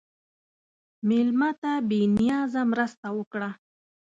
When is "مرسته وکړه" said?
2.71-3.49